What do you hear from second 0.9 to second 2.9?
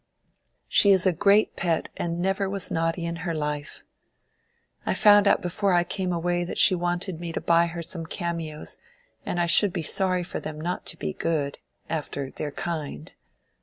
a great pet and never was